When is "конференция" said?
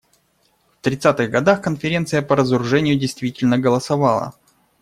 1.61-2.23